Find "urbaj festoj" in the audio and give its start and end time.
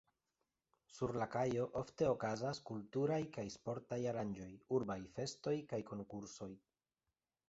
4.79-5.55